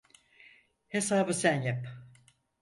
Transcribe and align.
Hesabı 0.87 1.33
sen 1.33 1.61
yap. 1.61 1.85